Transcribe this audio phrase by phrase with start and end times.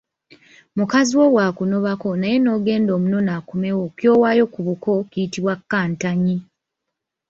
[0.77, 6.37] Mukazi wo bw’akunobako naye n’ogenda omunone akomewo, ky’owaayo ku buko kiyitibwa Kantanyi.